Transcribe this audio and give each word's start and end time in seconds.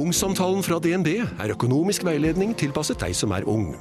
Ungsamtalen 0.00 0.62
fra 0.64 0.78
DNB 0.80 1.08
er 1.20 1.52
økonomisk 1.52 2.06
veiledning 2.06 2.54
tilpasset 2.56 3.00
deg 3.02 3.12
som 3.16 3.34
er 3.36 3.44
ung. 3.48 3.74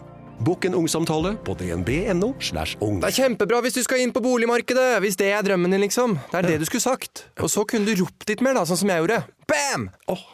Bokk 0.44 0.66
en 0.68 0.76
ungsamtale 0.76 1.34
på 1.48 1.54
dnb.no. 1.60 2.34
slash 2.44 2.76
ung. 2.84 2.98
Det 3.00 3.12
er 3.12 3.18
kjempebra 3.24 3.62
hvis 3.64 3.78
du 3.78 3.82
skal 3.86 4.04
inn 4.04 4.12
på 4.16 4.24
boligmarkedet, 4.24 5.00
hvis 5.04 5.16
det 5.20 5.30
er 5.36 5.46
drømmen 5.48 5.72
din, 5.72 5.84
liksom. 5.84 6.18
Det 6.32 6.42
er 6.42 6.48
det 6.48 6.58
du 6.62 6.66
skulle 6.68 6.84
sagt. 6.84 7.26
Og 7.40 7.52
så 7.52 7.64
kunne 7.68 7.88
du 7.88 8.04
ropt 8.04 8.28
litt 8.28 8.44
mer, 8.44 8.58
da, 8.60 8.66
sånn 8.68 8.82
som 8.82 8.92
jeg 8.92 9.04
gjorde. 9.04 9.22
Bam! 9.52 9.90
Oh. 10.12 10.26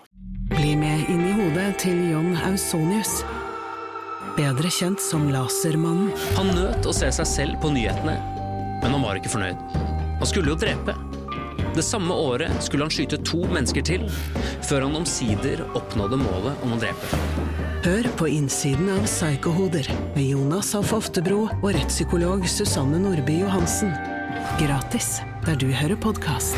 Bli 0.53 0.73
med 0.79 1.09
inn 1.11 1.25
i 1.25 1.33
hodet 1.37 1.71
til 1.81 1.99
John 2.11 2.33
Ausonius. 2.47 3.19
Bedre 4.37 4.71
kjent 4.73 5.01
som 5.01 5.27
Lasermannen. 5.33 6.13
Han 6.39 6.53
nøt 6.53 6.85
å 6.85 6.95
se 6.95 7.11
seg 7.19 7.29
selv 7.29 7.61
på 7.61 7.73
nyhetene, 7.73 8.17
men 8.81 8.89
han 8.89 9.05
var 9.05 9.21
ikke 9.21 9.33
fornøyd. 9.37 9.61
Han 10.21 10.29
skulle 10.29 10.53
jo 10.53 10.59
drepe. 10.65 10.97
Det 11.75 11.83
samme 11.83 12.15
året 12.15 12.63
skulle 12.63 12.85
han 12.85 12.91
skyte 12.93 13.17
to 13.27 13.41
mennesker 13.51 13.83
til, 13.83 14.05
før 14.63 14.85
han 14.85 14.93
omsider 14.95 15.59
oppnådde 15.75 16.21
målet 16.21 16.61
om 16.63 16.71
å 16.71 16.77
drepe. 16.79 17.17
Hør 17.83 18.07
på 18.15 18.29
innsiden 18.31 18.87
av 18.93 19.03
Psykohoder 19.03 19.89
med 20.15 20.23
Jonas 20.23 20.71
Alf 20.79 20.93
Oftebro 20.95 21.41
og 21.49 21.67
rettspsykolog 21.75 22.47
Susanne 22.47 23.01
Nordby 23.03 23.41
Johansen. 23.41 23.91
Gratis 24.61 25.17
der 25.43 25.59
du 25.59 25.67
hører 25.75 25.99
podkast. 25.99 26.55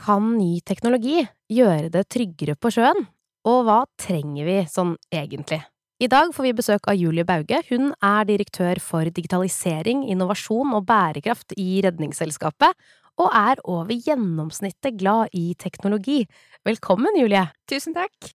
Kan 0.00 0.32
ny 0.38 0.62
teknologi 0.64 1.20
gjøre 1.52 1.92
det 1.92 2.06
tryggere 2.08 2.56
på 2.56 2.72
sjøen? 2.72 3.04
Og 3.44 3.62
hva 3.68 3.82
trenger 4.00 4.48
vi 4.48 4.58
sånn 4.72 4.96
egentlig? 5.12 5.60
I 6.02 6.08
dag 6.10 6.32
får 6.34 6.42
vi 6.42 6.50
besøk 6.58 6.88
av 6.90 6.96
Julie 6.98 7.22
Bauge. 7.22 7.60
Hun 7.68 7.92
er 8.02 8.24
direktør 8.26 8.80
for 8.82 9.06
digitalisering, 9.14 10.00
innovasjon 10.10 10.72
og 10.74 10.88
bærekraft 10.88 11.54
i 11.54 11.84
Redningsselskapet, 11.86 12.74
og 13.22 13.28
er 13.30 13.62
over 13.62 13.94
gjennomsnittet 13.94 14.98
glad 14.98 15.30
i 15.38 15.52
teknologi. 15.54 16.24
Velkommen, 16.66 17.14
Julie! 17.14 17.44
Tusen 17.70 17.94
takk. 17.94 18.32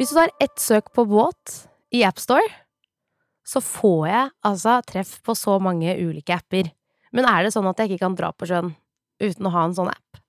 Hvis 0.00 0.10
du 0.10 0.18
tar 0.18 0.34
ett 0.42 0.58
søk 0.58 0.90
på 0.90 1.06
båt 1.06 1.54
i 1.94 2.02
AppStore, 2.02 2.50
så 3.46 3.62
får 3.62 4.02
jeg 4.10 4.36
altså 4.50 4.80
treff 4.90 5.20
på 5.22 5.38
så 5.38 5.60
mange 5.62 5.94
ulike 6.02 6.34
apper. 6.34 6.72
Men 7.14 7.30
er 7.30 7.46
det 7.46 7.54
sånn 7.54 7.70
at 7.70 7.78
jeg 7.78 7.92
ikke 7.92 8.08
kan 8.08 8.18
dra 8.18 8.34
på 8.34 8.50
sjøen 8.50 8.74
uten 9.22 9.46
å 9.46 9.54
ha 9.54 9.68
en 9.70 9.78
sånn 9.78 9.94
app? 9.94 10.24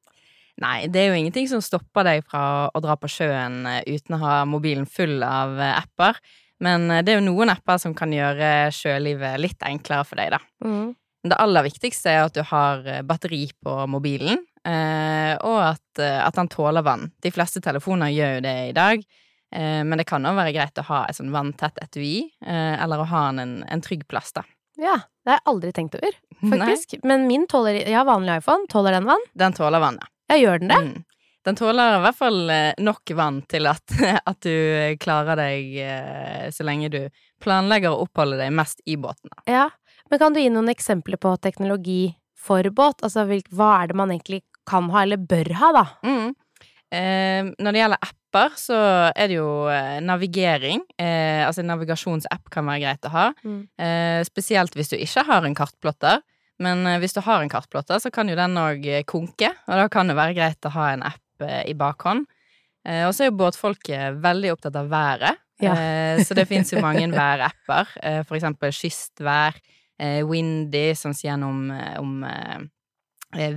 Nei, 0.60 0.90
det 0.92 1.02
er 1.02 1.12
jo 1.12 1.20
ingenting 1.20 1.48
som 1.48 1.64
stopper 1.64 2.06
deg 2.08 2.26
fra 2.28 2.44
å 2.76 2.82
dra 2.84 2.96
på 3.00 3.10
sjøen 3.12 3.62
eh, 3.70 3.84
uten 3.88 4.18
å 4.18 4.22
ha 4.24 4.36
mobilen 4.50 4.88
full 4.90 5.22
av 5.24 5.56
eh, 5.60 5.76
apper. 5.80 6.20
Men 6.64 6.90
eh, 6.92 7.04
det 7.06 7.14
er 7.14 7.22
jo 7.22 7.28
noen 7.30 7.54
apper 7.54 7.80
som 7.82 7.96
kan 7.96 8.12
gjøre 8.14 8.70
sjølivet 8.76 9.40
litt 9.40 9.64
enklere 9.68 10.08
for 10.08 10.20
deg, 10.20 10.36
da. 10.36 10.42
Mm. 10.66 10.92
Det 11.30 11.40
aller 11.40 11.66
viktigste 11.68 12.12
er 12.12 12.26
at 12.26 12.36
du 12.36 12.44
har 12.48 12.86
batteri 13.04 13.42
på 13.52 13.74
mobilen, 13.92 14.38
og 14.64 15.58
at, 15.66 16.00
at 16.00 16.38
den 16.38 16.48
tåler 16.48 16.86
vann. 16.86 17.10
De 17.20 17.32
fleste 17.36 17.60
telefoner 17.60 18.14
gjør 18.14 18.38
jo 18.38 18.44
det 18.46 18.54
i 18.70 18.76
dag, 18.78 19.04
men 19.52 20.00
det 20.00 20.06
kan 20.08 20.24
òg 20.30 20.38
være 20.38 20.54
greit 20.56 20.80
å 20.80 20.86
ha 20.88 21.02
et 21.10 21.18
sånn 21.20 21.34
vanntett 21.36 21.76
etui, 21.84 22.30
eller 22.40 23.04
å 23.04 23.10
ha 23.12 23.26
en, 23.34 23.58
en 23.68 23.84
trygg 23.84 24.08
plass, 24.08 24.32
da. 24.38 24.46
Ja, 24.80 24.96
det 25.28 25.34
har 25.34 25.42
jeg 25.42 25.48
aldri 25.52 25.74
tenkt 25.76 26.00
over, 26.00 26.16
faktisk. 26.54 26.96
Men 27.04 27.28
min 27.28 27.44
tåler 27.52 27.82
Jeg 27.82 28.00
har 28.00 28.08
vanlig 28.08 28.40
iPhone. 28.40 28.72
Tåler 28.72 28.96
den 28.96 29.12
vann? 29.12 29.28
Den 29.44 29.60
tåler 29.60 29.84
vann, 29.84 30.00
ja. 30.00 30.08
Ja, 30.30 30.38
gjør 30.38 30.62
den 30.62 30.74
det? 30.74 30.80
Mm. 30.86 31.06
Den 31.48 31.58
tåler 31.58 31.96
i 31.98 32.02
hvert 32.04 32.18
fall 32.20 32.40
nok 32.84 33.12
vann 33.18 33.40
til 33.50 33.70
at, 33.72 33.96
at 34.32 34.40
du 34.46 34.96
klarer 35.02 35.40
deg 35.40 36.52
så 36.54 36.66
lenge 36.68 36.92
du 36.94 37.00
planlegger 37.42 37.96
å 37.96 38.04
oppholde 38.04 38.38
deg 38.42 38.52
mest 38.54 38.84
i 38.86 38.98
båten. 39.00 39.32
Ja, 39.50 39.70
men 40.12 40.22
kan 40.22 40.36
du 40.36 40.42
gi 40.42 40.52
noen 40.52 40.70
eksempler 40.70 41.18
på 41.22 41.32
teknologi 41.42 42.12
for 42.40 42.68
båt? 42.76 43.04
Altså, 43.06 43.26
hva 43.56 43.72
er 43.80 43.92
det 43.92 43.98
man 43.98 44.14
egentlig 44.14 44.44
kan 44.70 44.90
ha, 44.94 45.04
eller 45.04 45.22
bør 45.22 45.52
ha, 45.60 45.72
da? 45.76 45.86
Mm. 46.06 46.36
Eh, 46.90 47.50
når 47.62 47.76
det 47.76 47.82
gjelder 47.84 48.08
apper, 48.08 48.56
så 48.58 48.80
er 49.14 49.30
det 49.30 49.38
jo 49.38 49.50
eh, 49.70 50.00
navigering. 50.06 50.84
Eh, 50.98 51.46
altså 51.46 51.64
en 51.64 51.72
navigasjonsapp 51.74 52.50
kan 52.54 52.68
være 52.70 52.84
greit 52.86 53.10
å 53.10 53.14
ha. 53.14 53.28
Mm. 53.46 53.62
Eh, 53.78 54.20
spesielt 54.28 54.78
hvis 54.78 54.94
du 54.94 54.98
ikke 54.98 55.26
har 55.30 55.46
en 55.46 55.58
kartplotter. 55.58 56.24
Men 56.60 56.86
eh, 56.88 57.00
hvis 57.00 57.14
du 57.16 57.22
har 57.26 57.42
en 57.44 57.50
kartplotter, 57.52 58.00
så 58.04 58.12
kan 58.12 58.28
jo 58.30 58.36
den 58.36 58.58
òg 58.60 58.86
konke, 59.08 59.52
og 59.68 59.76
da 59.80 59.88
kan 59.92 60.08
det 60.12 60.18
være 60.20 60.36
greit 60.38 60.66
å 60.68 60.74
ha 60.76 60.90
en 60.94 61.04
app 61.08 61.46
eh, 61.46 61.64
i 61.72 61.74
bakhånd. 61.74 62.26
og 62.90 63.12
så 63.14 63.24
er 63.26 63.28
jo 63.30 63.36
båtfolket 63.38 64.16
veldig 64.24 64.52
opptatt 64.56 64.76
av 64.80 64.88
været, 64.90 65.38
Ja. 65.62 65.74
så 66.24 66.34
det 66.34 66.46
fins 66.48 66.72
jo 66.72 66.80
mange 66.88 67.06
værapper. 67.12 67.90
for 68.26 68.38
eksempel 68.38 68.72
kystvær, 68.72 69.58
Windy, 70.26 70.94
som 70.96 71.12
sier 71.14 71.36
noe 71.38 71.50
om, 72.00 72.24
om 72.24 72.70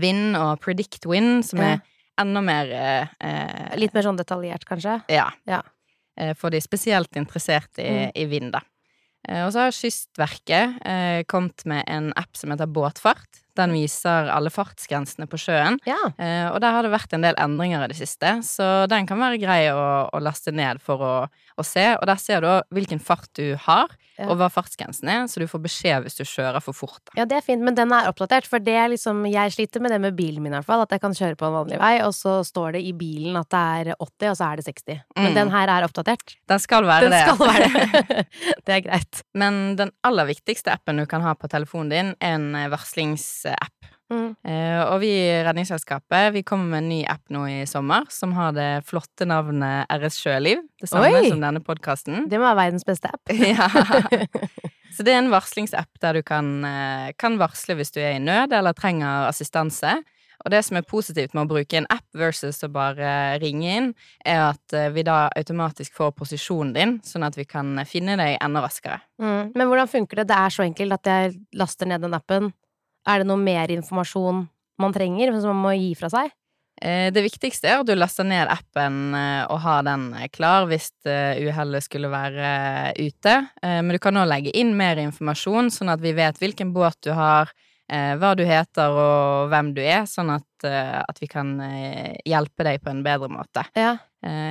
vind, 0.03 0.37
og 0.37 0.59
Predict 0.61 1.07
Wind, 1.07 1.45
som 1.47 1.61
er 1.63 1.79
enda 2.21 2.43
mer 2.45 2.73
eh, 2.75 3.77
Litt 3.79 3.95
mer 3.95 4.03
sånn 4.05 4.19
detaljert, 4.19 4.67
kanskje? 4.69 4.99
Ja. 5.09 5.31
Ja. 5.49 5.63
Eh, 6.19 6.35
for 6.37 6.51
de 6.53 6.61
spesielt 6.61 7.15
interessert 7.17 7.79
i, 7.79 7.87
Mm. 7.89 8.11
i 8.15 8.25
vind, 8.27 8.53
da. 8.53 8.61
Eh, 9.29 9.45
og 9.47 9.53
så 9.55 9.67
har 9.67 9.77
Kystverket 9.77 10.83
eh, 10.89 11.23
kommet 11.31 11.65
med 11.69 11.87
en 11.91 12.11
app 12.19 12.35
som 12.39 12.55
heter 12.55 12.71
Båtfart. 12.71 13.43
Den 13.59 13.73
viser 13.77 14.31
alle 14.33 14.49
fartsgrensene 14.51 15.27
på 15.29 15.37
sjøen. 15.41 15.77
Ja. 15.89 15.99
Eh, 16.17 16.47
og 16.53 16.61
der 16.65 16.73
har 16.73 16.83
det 16.87 16.93
vært 16.95 17.13
en 17.13 17.25
del 17.27 17.37
endringer 17.37 17.85
i 17.85 17.91
det 17.93 17.99
siste, 17.99 18.39
så 18.47 18.87
den 18.89 19.05
kan 19.07 19.21
være 19.21 19.41
grei 19.43 19.67
å, 19.73 20.09
å 20.09 20.21
laste 20.25 20.53
ned 20.57 20.81
for 20.81 21.03
å, 21.05 21.15
å 21.61 21.65
se. 21.67 21.85
Og 21.99 22.07
der 22.09 22.17
ser 22.23 22.41
du 22.41 22.49
òg 22.49 22.63
hvilken 22.73 23.01
fart 23.03 23.29
du 23.37 23.55
har, 23.67 23.93
Ja. 24.21 24.27
og 24.29 24.37
hva 24.37 24.51
fartsgrensen 24.53 25.09
er, 25.09 25.23
så 25.27 25.41
du 25.41 25.47
får 25.49 25.63
beskjed 25.65 26.05
hvis 26.05 26.19
du 26.19 26.23
kjører 26.29 26.61
for 26.63 26.77
fort. 26.77 27.01
Da. 27.09 27.15
Ja, 27.17 27.25
det 27.25 27.39
er 27.39 27.45
fint, 27.47 27.63
men 27.65 27.75
den 27.75 27.91
er 27.97 28.11
oppdatert, 28.11 28.45
for 28.47 28.61
det 28.61 28.75
er 28.77 28.91
liksom 28.93 29.23
Jeg 29.33 29.55
sliter 29.55 29.81
med 29.81 29.91
det 29.91 29.99
med 30.05 30.13
bilen 30.19 30.43
min, 30.45 30.53
i 30.53 30.59
hvert 30.59 30.69
fall. 30.69 30.83
At 30.85 30.93
jeg 30.93 31.01
kan 31.01 31.15
kjøre 31.17 31.39
på 31.41 31.47
en 31.49 31.55
vanlig 31.57 31.79
vei, 31.81 31.95
og 32.05 32.13
så 32.15 32.35
står 32.45 32.75
det 32.77 32.83
i 32.85 32.93
bilen 32.93 33.39
at 33.41 33.49
det 33.51 33.63
er 33.89 33.91
80, 33.97 34.29
og 34.29 34.37
så 34.37 34.51
er 34.53 34.61
det 34.61 34.67
60. 34.69 35.01
Men 35.17 35.33
Mm. 35.33 35.35
den 35.41 35.51
her 35.57 35.69
er 35.73 35.87
oppdatert. 35.89 36.37
Den 36.47 36.61
skal 36.61 36.85
være 36.85 37.09
Den 37.09 37.17
det. 37.17 37.23
skal 37.25 37.39
være 37.41 37.71
det. 37.73 38.27
det 38.69 38.75
er 38.77 38.85
greit. 38.85 39.23
Men 39.35 39.77
den 39.81 39.91
aller 40.05 40.29
viktigste 40.29 40.77
appen 40.77 41.01
du 41.01 41.07
kan 41.09 41.25
ha 41.25 41.33
på 41.35 41.49
telefonen 41.49 41.91
din, 41.97 42.13
er 42.21 42.37
en 42.37 42.55
eh, 42.55 42.69
varslingsapp. 43.43 43.89
Mm. 44.13 44.35
Eh, 44.45 44.81
og 44.93 45.01
vi 45.01 45.09
i 45.09 45.43
Redningsselskapet 45.47 46.35
vi 46.35 46.43
kommer 46.45 46.75
med 46.75 46.83
en 46.83 46.89
ny 46.91 47.01
app 47.09 47.31
nå 47.33 47.47
i 47.49 47.67
sommer 47.67 48.05
som 48.13 48.35
har 48.37 48.53
det 48.53 48.85
flotte 48.85 49.25
navnet 49.25 49.89
RS 49.89 50.21
Sjøliv. 50.21 50.61
Det 50.81 50.91
samme 50.91 51.09
Oi! 51.17 51.31
som 51.31 51.41
denne 51.41 51.63
podkasten. 51.65 52.29
Det 52.29 52.39
må 52.39 52.45
være 52.51 52.67
verdens 52.67 52.85
beste 52.85 53.09
app. 53.09 53.23
ja. 53.33 53.69
Så 54.93 55.05
det 55.07 55.15
er 55.15 55.23
en 55.23 55.33
varslingsapp 55.33 55.89
der 56.03 56.19
du 56.19 56.23
kan, 56.23 56.65
eh, 56.69 57.13
kan 57.17 57.39
varsle 57.41 57.79
hvis 57.79 57.95
du 57.95 58.03
er 58.03 58.19
i 58.19 58.23
nød 58.23 58.53
eller 58.53 58.77
trenger 58.77 59.31
assistanse. 59.31 60.03
Og 60.43 60.51
det 60.51 60.59
som 60.67 60.77
er 60.77 60.83
positivt 60.83 61.37
med 61.37 61.45
å 61.45 61.53
bruke 61.53 61.79
en 61.79 61.87
app 61.87 62.05
versus 62.19 62.59
å 62.67 62.69
bare 62.73 63.39
ringe 63.41 63.77
inn, 63.79 63.93
er 64.27 64.51
at 64.51 64.75
eh, 64.77 64.91
vi 64.93 65.07
da 65.07 65.31
automatisk 65.39 65.95
får 65.97 66.13
posisjonen 66.19 66.75
din, 66.77 66.97
sånn 67.07 67.25
at 67.25 67.39
vi 67.39 67.47
kan 67.49 67.79
finne 67.89 68.19
deg 68.21 68.37
enda 68.43 68.65
raskere. 68.65 68.99
Mm. 69.23 69.55
Men 69.55 69.71
hvordan 69.71 69.89
funker 69.89 70.21
det? 70.21 70.29
Det 70.35 70.41
er 70.43 70.53
så 70.53 70.67
enkelt 70.67 70.99
at 70.99 71.09
jeg 71.15 71.39
laster 71.57 71.89
ned 71.89 72.05
den 72.05 72.19
appen. 72.19 72.51
Er 73.09 73.23
det 73.23 73.29
noe 73.31 73.41
mer 73.41 73.73
informasjon 73.75 74.47
man 74.83 74.95
trenger, 74.95 75.35
som 75.41 75.53
man 75.55 75.65
må 75.67 75.75
gi 75.79 75.93
fra 75.99 76.11
seg? 76.13 76.31
Eh, 76.83 77.11
Det 77.13 77.23
viktigste 77.23 77.69
er 77.69 77.81
at 77.81 77.89
du 77.89 77.95
laster 77.95 78.27
ned 78.27 78.51
appen 78.51 79.15
eh, 79.15 79.43
og 79.47 79.61
har 79.65 79.83
den 79.87 80.09
eh, 80.19 80.31
klar 80.33 80.67
hvis 80.71 80.91
uhellet 81.05 81.85
skulle 81.85 82.11
være 82.13 82.95
ute. 82.99 83.35
Men 83.63 83.93
du 83.95 84.01
kan 84.03 84.19
òg 84.19 84.31
legge 84.31 84.55
inn 84.59 84.75
mer 84.79 85.01
informasjon, 85.03 85.71
sånn 85.75 85.93
at 85.93 86.03
vi 86.03 86.15
vet 86.17 86.41
hvilken 86.41 86.73
båt 86.75 86.99
du 87.05 87.13
har, 87.17 87.53
hva 87.93 88.31
du 88.39 88.45
heter 88.47 88.95
og 88.97 89.51
hvem 89.53 89.73
du 89.77 89.81
er, 89.83 90.07
sånn 90.09 90.31
at, 90.33 90.65
at 90.65 91.19
vi 91.21 91.27
kan 91.29 91.51
hjelpe 92.25 92.65
deg 92.65 92.81
på 92.81 92.89
en 92.89 93.03
bedre 93.05 93.29
måte. 93.29 93.67
Ja. 93.77 93.99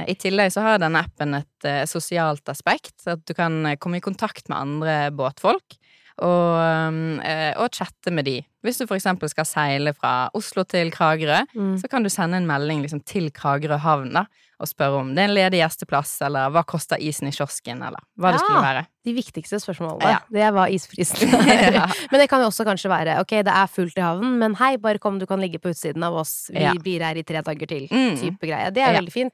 I 0.06 0.14
tillegg 0.20 0.52
så 0.54 0.62
har 0.66 0.82
denne 0.84 1.02
appen 1.02 1.40
et 1.40 1.70
sosialt 1.90 2.52
aspekt, 2.52 3.00
så 3.02 3.16
at 3.16 3.24
du 3.26 3.34
kan 3.34 3.72
komme 3.82 3.98
i 3.98 4.04
kontakt 4.04 4.52
med 4.52 4.60
andre 4.60 4.98
båtfolk. 5.16 5.80
Og, 6.20 7.22
eh, 7.24 7.54
og 7.58 7.70
chatte 7.72 8.12
med 8.12 8.26
de. 8.26 8.42
Hvis 8.64 8.78
du 8.78 8.86
eksempel 8.86 9.30
skal 9.30 9.46
seile 9.46 9.94
fra 9.96 10.30
Oslo 10.38 10.64
til 10.64 10.92
Kragerø, 10.92 11.46
Mm. 11.56 11.78
så 11.82 11.90
kan 11.90 12.04
du 12.04 12.10
sende 12.10 12.38
en 12.38 12.46
melding 12.48 12.82
liksom, 12.84 13.04
til 13.06 13.32
Kragerø 13.32 13.78
havn 13.80 14.14
da, 14.14 14.26
og 14.60 14.68
spørre 14.68 15.00
om 15.00 15.16
det 15.16 15.24
er 15.24 15.30
en 15.30 15.34
ledig 15.36 15.60
gjesteplass, 15.64 16.22
eller 16.22 16.52
hva 16.52 16.64
koster 16.64 16.98
isen 17.02 17.28
i 17.28 17.32
kiosken, 17.32 17.82
eller 17.82 17.98
hva 18.20 18.32
det 18.34 18.40
skulle 18.44 18.62
være. 18.62 18.86
De 19.04 19.14
viktigste 19.14 19.58
spørsmålene. 19.58 20.04
Ja. 20.04 20.20
Det 20.30 20.44
var 20.46 20.52
hva 20.52 20.68
isprisen 20.70 21.32
Ja. 21.74 21.88
Men 22.12 22.20
det 22.20 22.30
kan 22.30 22.42
jo 22.42 22.48
også 22.52 22.64
kanskje 22.68 22.90
være 22.92 23.20
ok, 23.22 23.30
det 23.44 23.48
er 23.56 23.68
fullt 23.68 23.98
i 23.98 24.02
havnen, 24.06 24.38
men 24.38 24.54
hei, 24.56 24.76
bare 24.78 25.00
kom, 25.00 25.18
du 25.18 25.26
kan 25.26 25.40
ligge 25.42 25.58
på 25.60 25.70
utsiden 25.74 26.04
av 26.04 26.14
oss. 26.14 26.52
Vi 26.54 26.60
Ja. 26.62 26.74
blir 26.74 27.02
her 27.02 27.16
i 27.18 27.24
tre 27.24 27.42
dager 27.42 27.66
til. 27.68 27.88
Mm. 27.90 28.18
Type 28.20 28.46
greie. 28.46 28.70
Det 28.72 28.84
er 28.84 28.94
Ja. 28.94 29.00
veldig 29.02 29.12
fint. 29.12 29.34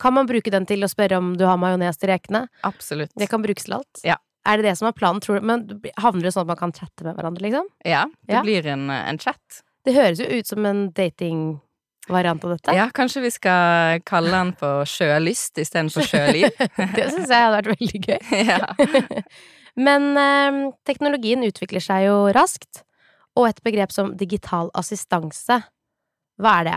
Kan 0.00 0.14
man 0.14 0.26
bruke 0.26 0.50
den 0.50 0.64
til 0.66 0.80
å 0.80 0.88
spørre 0.88 1.18
om 1.18 1.36
du 1.36 1.44
har 1.46 1.56
majones 1.58 1.96
til 1.98 2.08
rekene? 2.08 2.48
Absolutt. 2.64 3.10
Det 3.16 3.28
kan 3.28 3.42
brukes 3.42 3.64
til 3.66 3.74
alt. 3.74 4.00
Ja. 4.02 4.16
Er 4.46 4.60
det 4.60 4.66
det 4.68 4.74
som 4.78 4.88
er 4.88 4.92
planen, 4.96 5.20
tror 5.24 5.38
du? 5.40 5.46
Men 5.48 5.62
havner 6.02 6.26
det 6.26 6.32
sånn 6.34 6.44
at 6.44 6.50
man 6.52 6.58
kan 6.60 6.72
chatte 6.76 7.04
med 7.06 7.16
hverandre, 7.16 7.40
liksom? 7.46 7.68
Ja, 7.84 8.04
det 8.28 8.34
Ja. 8.36 8.42
blir 8.44 8.66
en, 8.66 8.90
en 8.90 9.18
chat. 9.18 9.62
Det 9.84 9.94
høres 9.96 10.20
jo 10.20 10.26
ut 10.28 10.46
som 10.46 10.64
en 10.68 10.90
datingvariant 10.96 12.44
av 12.44 12.50
dette. 12.54 12.74
Ja, 12.76 12.88
kanskje 12.92 13.22
vi 13.24 13.30
skal 13.32 14.00
kalle 14.04 14.30
den 14.32 14.52
for 14.60 14.84
sjølyst 14.88 15.56
istedenfor 15.60 16.04
sjøliv. 16.08 16.50
det 16.96 17.06
syns 17.12 17.28
jeg 17.28 17.40
hadde 17.40 17.58
vært 17.58 17.72
veldig 17.74 18.00
gøy. 18.04 18.20
ja. 18.52 19.22
Men 19.86 20.10
eh, 20.20 20.58
teknologien 20.86 21.42
utvikler 21.48 21.82
seg 21.82 22.06
jo 22.08 22.18
raskt. 22.36 22.84
og 23.36 23.48
et 23.48 23.58
begrep 23.66 23.90
som 23.90 24.12
digital 24.16 24.68
assistanse. 24.78 25.56
Hva 26.38 26.52
er 26.60 26.64
det? 26.68 26.76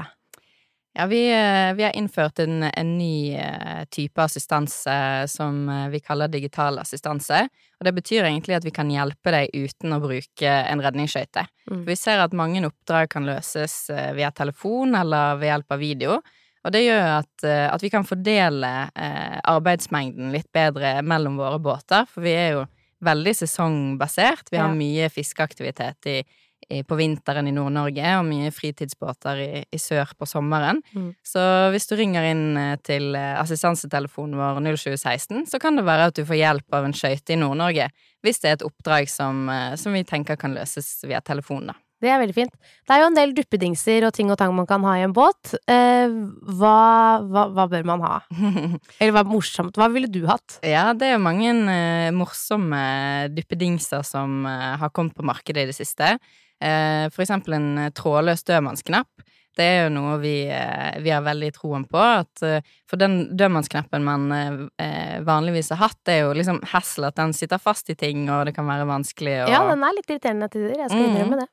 Ja, 0.97 1.05
vi, 1.05 1.31
eh, 1.31 1.73
vi 1.73 1.83
har 1.83 1.95
innført 1.95 2.39
en, 2.39 2.63
en 2.63 2.97
ny 2.97 3.35
eh, 3.35 3.83
type 3.85 4.21
assistanse 4.23 5.27
som 5.29 5.69
eh, 5.69 5.89
vi 5.93 5.99
kaller 5.99 6.27
digital 6.27 6.79
assistanse. 6.81 7.43
Og 7.77 7.85
det 7.85 7.93
betyr 7.93 8.25
egentlig 8.25 8.55
at 8.57 8.65
vi 8.65 8.73
kan 8.73 8.89
hjelpe 8.89 9.29
deg 9.35 9.53
uten 9.53 9.93
å 9.93 9.99
bruke 10.01 10.53
en 10.71 10.81
redningsskøyte. 10.81 11.43
Mm. 11.69 11.83
Vi 11.85 11.97
ser 12.01 12.23
at 12.23 12.33
mange 12.33 12.63
oppdrag 12.65 13.11
kan 13.13 13.29
løses 13.29 13.75
via 14.17 14.31
telefon 14.33 14.97
eller 14.97 15.37
ved 15.37 15.51
hjelp 15.51 15.77
av 15.77 15.83
video. 15.85 16.17
Og 16.65 16.73
det 16.73 16.81
gjør 16.87 17.05
at, 17.19 17.45
at 17.45 17.85
vi 17.85 17.93
kan 17.93 18.03
fordele 18.03 18.71
arbeidsmengden 19.47 20.33
litt 20.33 20.49
bedre 20.51 20.97
mellom 21.05 21.37
våre 21.37 21.61
båter, 21.61 22.09
for 22.09 22.25
vi 22.25 22.33
er 22.33 22.49
jo 22.57 22.65
veldig 23.05 23.35
sesongbasert. 23.37 24.49
Vi 24.51 24.57
har 24.57 24.73
mye 24.73 25.11
fiskeaktivitet 25.13 26.09
i, 26.09 26.17
i, 26.69 26.81
på 26.83 26.97
vinteren 26.99 27.47
i 27.47 27.53
Nord-Norge, 27.55 28.11
og 28.19 28.27
mye 28.27 28.51
fritidsbåter 28.53 29.41
i, 29.43 29.49
i 29.71 29.79
sør 29.81 30.11
på 30.19 30.27
sommeren. 30.29 30.81
Mm. 30.93 31.09
Så 31.25 31.41
hvis 31.73 31.87
du 31.89 31.95
ringer 31.99 32.27
inn 32.31 32.45
eh, 32.59 32.75
til 32.83 33.15
eh, 33.15 33.33
assistansetelefonen 33.39 34.37
vår 34.39 34.61
0716, 34.67 35.47
så 35.51 35.61
kan 35.63 35.79
det 35.79 35.87
være 35.87 36.11
at 36.11 36.19
du 36.19 36.25
får 36.27 36.41
hjelp 36.41 36.79
av 36.79 36.87
en 36.87 36.95
skøyte 36.97 37.35
i 37.35 37.41
Nord-Norge, 37.41 37.89
hvis 38.25 38.43
det 38.43 38.51
er 38.51 38.59
et 38.59 38.67
oppdrag 38.67 39.11
som, 39.11 39.47
eh, 39.53 39.75
som 39.79 39.95
vi 39.95 40.05
tenker 40.07 40.39
kan 40.39 40.55
løses 40.57 40.97
via 41.07 41.23
telefon, 41.23 41.71
da. 41.71 41.77
Det 41.97 42.09
er 42.13 42.19
veldig 42.21 42.35
fint. 42.35 42.51
Det 42.85 42.93
er 42.93 43.01
jo 43.01 43.07
en 43.09 43.17
del 43.17 43.31
duppedingser 43.33 44.05
og 44.05 44.13
ting 44.13 44.29
og 44.29 44.37
tang 44.37 44.51
man 44.53 44.67
kan 44.69 44.83
ha 44.85 44.93
i 44.99 45.05
en 45.07 45.15
båt. 45.17 45.55
Eh, 45.65 46.13
hva, 46.59 46.73
hva, 47.25 47.47
hva 47.55 47.65
bør 47.71 47.87
man 47.89 48.03
ha? 48.05 48.19
Eller 48.99 49.15
hva 49.15 49.23
er 49.23 49.31
morsomt? 49.31 49.79
Hva 49.79 49.87
ville 49.89 50.09
du 50.11 50.21
hatt? 50.29 50.59
Ja, 50.61 50.91
det 50.93 51.09
er 51.09 51.15
jo 51.15 51.23
mange 51.25 51.55
eh, 51.73 52.11
morsomme 52.13 52.81
duppedingser 53.33 54.05
som 54.05 54.45
eh, 54.45 54.75
har 54.77 54.93
kommet 54.93 55.17
på 55.17 55.25
markedet 55.25 55.65
i 55.65 55.71
det 55.71 55.77
siste. 55.77 56.19
Eh, 56.61 57.09
for 57.13 57.21
eksempel 57.23 57.53
en 57.53 57.77
eh, 57.77 57.89
trådløs 57.93 58.43
dødmannsknapp. 58.47 59.07
Det 59.57 59.65
er 59.65 59.83
jo 59.87 59.93
noe 59.95 60.17
vi, 60.21 60.35
eh, 60.53 60.99
vi 61.01 61.09
har 61.09 61.21
veldig 61.25 61.49
troen 61.55 61.85
på. 61.89 61.97
At, 61.97 62.41
for 62.89 62.97
den 63.01 63.35
dødmannsknappen 63.37 64.03
man 64.05 64.27
vanligvis 65.25 65.71
har 65.73 65.79
hatt, 65.87 65.97
det 66.05 66.13
er 66.19 66.25
jo 66.27 66.33
liksom 66.37 66.59
hassle 66.73 67.09
at 67.09 67.15
den 67.17 67.33
sitter 67.33 67.57
fast 67.61 67.89
i 67.89 67.95
ting, 67.97 68.27
og 68.29 68.45
det 68.45 68.53
kan 68.55 68.67
være 68.69 68.85
vanskelig 68.85 69.33
å 69.45 69.49
Ja, 69.49 69.63
den 69.69 69.81
er 69.83 69.95
litt 69.97 70.09
irriterende 70.13 70.49
til 70.51 70.61
tider. 70.67 70.77
Jeg 70.83 70.89
skal 70.91 71.01
Mhm. 71.01 71.15
innrømme 71.15 71.39
det. 71.41 71.47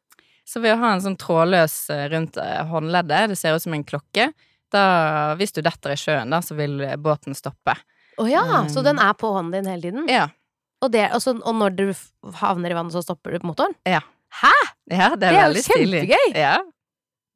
Så 0.44 0.60
ved 0.60 0.76
å 0.76 0.80
ha 0.80 0.92
en 0.92 1.00
sånn 1.00 1.16
trådløs 1.16 1.88
rundt 2.12 2.36
håndleddet, 2.68 3.28
det 3.28 3.38
ser 3.38 3.54
ut 3.54 3.62
som 3.62 3.72
en 3.72 3.84
klokke, 3.84 4.32
da, 4.70 5.34
hvis 5.36 5.52
du 5.54 5.62
detter 5.62 5.92
i 5.92 5.96
sjøen, 5.96 6.28
da, 6.28 6.40
så 6.40 6.54
vil 6.54 6.78
båten 7.00 7.34
stoppe. 7.34 7.76
Å 8.18 8.28
ja, 8.30 8.42
Mm. 8.44 8.68
så 8.68 8.82
den 8.84 8.98
er 8.98 9.14
på 9.14 9.32
hånden 9.32 9.52
din 9.52 9.64
hele 9.72 9.80
tiden? 9.82 10.08
Ja. 10.08 10.28
Og, 10.82 10.92
det, 10.92 11.10
og, 11.14 11.20
så, 11.22 11.30
og 11.42 11.54
når 11.54 11.70
du 11.76 11.94
havner 12.34 12.70
i 12.70 12.74
vannet, 12.74 12.92
så 12.92 13.02
stopper 13.02 13.32
du 13.32 13.38
på 13.38 13.54
motoren? 13.54 13.74
Ja. 13.86 14.00
Hæ?! 14.42 14.54
Ja, 14.90 15.10
det 15.16 15.28
er, 15.28 15.32
Det 15.32 15.40
er 15.40 15.52
jo 15.54 15.62
kjempegøy! 15.68 16.34
Ja. 16.34 16.56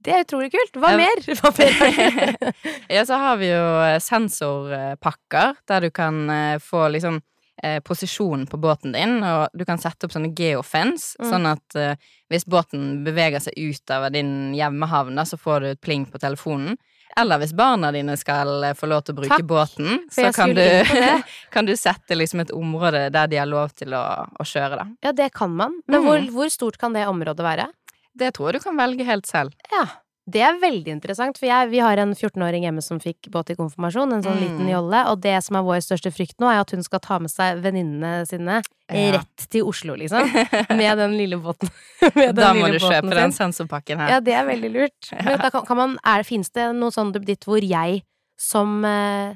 Det 0.05 0.13
er 0.15 0.23
utrolig 0.25 0.51
kult. 0.55 0.77
Hva 0.79 0.93
Ja. 0.95 0.97
mer? 1.01 1.23
Hva 1.41 1.51
mer 1.59 1.81
er 1.89 2.53
ja, 2.97 3.03
så 3.09 3.17
har 3.19 3.37
vi 3.41 3.49
jo 3.51 3.65
eh, 3.83 3.99
sensorpakker, 4.05 5.57
der 5.69 5.81
du 5.87 5.91
kan 5.95 6.21
eh, 6.31 6.59
få 6.63 6.85
liksom 6.95 7.21
eh, 7.63 7.81
posisjonen 7.85 8.47
på 8.51 8.61
båten 8.63 8.95
din, 8.95 9.17
og 9.27 9.49
du 9.59 9.65
kan 9.67 9.81
sette 9.83 10.07
opp 10.07 10.15
sånne 10.15 10.31
geofence, 10.39 11.17
Mm. 11.19 11.31
sånn 11.33 11.49
at 11.51 11.75
eh, 11.79 11.97
hvis 12.31 12.47
båten 12.47 13.03
beveger 13.07 13.43
seg 13.43 13.59
ut 13.59 13.91
av 13.91 14.07
din 14.15 14.55
hjemmehavn, 14.55 15.17
da, 15.19 15.25
så 15.27 15.37
får 15.41 15.61
du 15.61 15.67
et 15.73 15.81
pling 15.83 16.07
på 16.07 16.19
telefonen. 16.23 16.77
Eller 17.17 17.41
hvis 17.41 17.55
barna 17.57 17.91
dine 17.95 18.17
skal 18.21 18.65
eh, 18.69 18.75
få 18.79 18.89
lov 18.91 19.07
til 19.07 19.17
å 19.17 19.21
bruke 19.21 19.37
Takk, 19.37 19.47
båten, 19.49 20.03
så 20.13 20.29
kan 20.35 20.53
du, 20.55 20.65
kan 21.55 21.69
du 21.69 21.75
sette 21.79 22.19
liksom 22.19 22.45
et 22.45 22.53
område 22.55 23.09
der 23.15 23.31
de 23.31 23.41
har 23.41 23.49
lov 23.49 23.73
til 23.79 23.97
å, 23.97 24.05
å 24.29 24.47
kjøre, 24.47 24.83
da. 24.83 24.87
Ja, 25.09 25.15
det 25.17 25.31
kan 25.37 25.55
man. 25.57 25.81
Men 25.87 26.03
mm. 26.03 26.09
hvor, 26.09 26.29
hvor 26.37 26.53
stort 26.53 26.79
kan 26.81 26.97
det 26.97 27.07
området 27.11 27.47
være? 27.47 27.71
Det 28.19 28.35
tror 28.37 28.51
jeg 28.51 28.61
du 28.61 28.67
kan 28.67 28.79
velge 28.79 29.07
helt 29.07 29.29
selv. 29.31 29.55
Ja, 29.73 29.87
det 30.29 30.43
er 30.45 30.59
veldig 30.61 30.93
interessant, 30.93 31.39
for 31.41 31.49
jeg, 31.49 31.71
vi 31.73 31.79
har 31.81 31.97
en 32.03 32.11
14-åring 32.13 32.67
hjemme 32.67 32.83
som 32.85 32.99
fikk 33.01 33.31
båt 33.33 33.51
i 33.55 33.57
konfirmasjon, 33.57 34.13
en 34.13 34.23
sånn 34.25 34.37
Mm. 34.37 34.43
liten 34.45 34.69
jolle, 34.69 35.01
og 35.09 35.23
det 35.25 35.37
som 35.47 35.57
er 35.57 35.65
vår 35.65 35.81
største 35.87 36.13
frykt 36.13 36.37
nå, 36.39 36.51
er 36.53 36.61
at 36.61 36.71
hun 36.75 36.83
skal 36.85 37.01
ta 37.01 37.19
med 37.19 37.31
seg 37.33 37.63
venninnene 37.65 38.27
sine 38.29 38.59
Ja. 38.93 39.19
rett 39.19 39.47
til 39.49 39.65
Oslo, 39.69 39.97
liksom, 39.97 40.21
med 40.77 40.99
den 41.01 41.17
lille 41.17 41.41
båten. 41.41 41.71
med 42.15 42.35
den 42.35 42.43
Da 42.43 42.53
må 42.53 42.67
lille 42.69 42.79
du 42.79 42.87
kjøpe 42.87 43.15
den 43.17 43.33
sensorpakken 43.33 43.99
her. 43.99 44.09
Ja, 44.17 44.21
det 44.21 44.35
er 44.37 44.45
veldig 44.47 44.71
lurt. 44.75 45.11
Men 45.25 45.39
da 45.41 45.51
kan, 45.51 45.65
kan 45.67 45.77
man, 45.77 45.99
er, 46.05 46.23
finnes 46.29 46.51
det 46.53 46.69
noe 46.77 46.93
sånn 46.95 47.13
duppeditt 47.17 47.45
hvor 47.49 47.65
jeg 47.65 48.03
som 48.39 48.85
eh, 48.85 49.35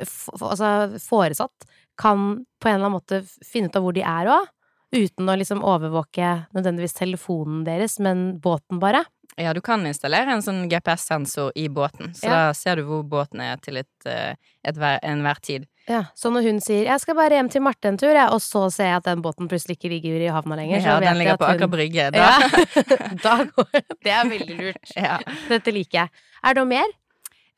f, 0.00 0.28
f, 0.34 0.42
altså 0.42 0.98
foresatt 1.02 1.66
kan 2.00 2.44
på 2.62 2.68
en 2.70 2.78
eller 2.78 2.86
annen 2.88 2.98
måte 3.00 3.22
finne 3.44 3.68
ut 3.68 3.76
av 3.76 3.82
hvor 3.84 3.92
de 3.98 4.02
er 4.06 4.30
òg? 4.32 4.46
Uten 4.92 5.24
å 5.28 5.34
liksom 5.40 5.62
overvåke 5.64 6.46
nødvendigvis 6.52 6.92
telefonen 6.98 7.62
deres, 7.64 7.94
men 8.04 8.38
båten 8.44 8.76
bare? 8.80 9.04
Ja, 9.38 9.52
du 9.54 9.60
kan 9.64 9.80
installere 9.86 10.28
en 10.34 10.42
sånn 10.44 10.68
GPS-sensor 10.68 11.52
i 11.56 11.68
båten, 11.68 12.12
så 12.14 12.24
Ja. 12.26 12.30
da 12.30 12.52
ser 12.52 12.76
du 12.76 12.82
hvor 12.84 13.02
båten 13.02 13.40
er 13.40 13.56
til 13.56 13.76
et, 13.78 13.86
eh, 14.06 14.34
et 14.64 14.74
hver, 14.76 14.98
enhver 15.02 15.40
tid. 15.40 15.66
Ja, 15.88 16.04
Så 16.14 16.30
når 16.30 16.42
hun 16.44 16.60
sier 16.60 16.84
'jeg 16.84 17.00
skal 17.00 17.14
bare 17.16 17.30
hjem 17.30 17.48
til 17.50 17.60
Marte 17.62 17.86
en 17.88 17.96
tur', 17.96 18.12
ja, 18.14 18.28
og 18.28 18.40
så 18.40 18.70
ser 18.70 18.84
jeg 18.84 18.96
at 18.96 19.04
den 19.04 19.22
båten 19.22 19.48
plutselig 19.48 19.78
ikke 19.78 19.88
ligger 19.90 20.20
i 20.20 20.30
havna 20.30 20.54
lenger, 20.56 20.78
så 20.80 20.84
Ja, 20.84 20.98
vet 21.00 21.08
den 21.08 21.16
jeg 21.16 21.26
ligger 21.26 21.32
at 21.32 21.40
på 21.40 21.46
hun- 21.46 21.56
Aker 21.56 21.68
Brygge. 21.68 22.10
Da. 22.12 22.18
Ja, 22.18 22.38
da 23.22 23.44
går 23.44 23.66
Det 24.02 24.12
er 24.12 24.24
veldig 24.24 24.56
lurt. 24.60 24.92
Ja. 24.96 25.18
Dette 25.48 25.72
liker 25.72 25.92
jeg. 26.02 26.08
Er 26.44 26.54
det 26.54 26.56
noe 26.56 26.64
mer? 26.66 26.84